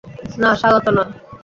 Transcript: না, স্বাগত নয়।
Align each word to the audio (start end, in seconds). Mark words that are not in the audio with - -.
না, 0.41 0.49
স্বাগত 0.59 0.85
নয়। 0.95 1.11